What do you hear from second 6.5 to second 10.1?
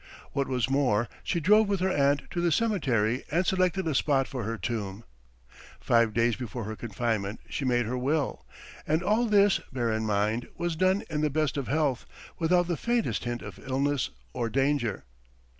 her confinement she made her will. And all this, bear in